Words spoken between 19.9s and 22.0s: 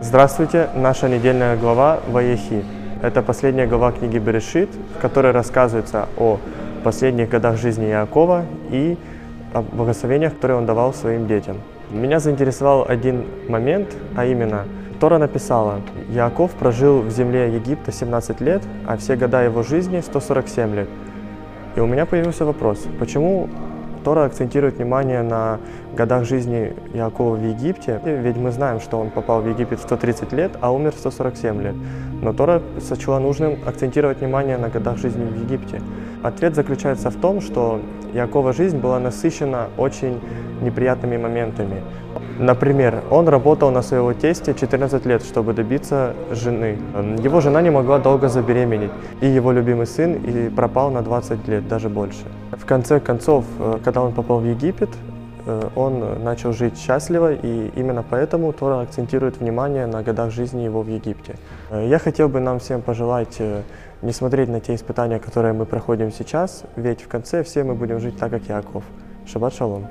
147 лет. И у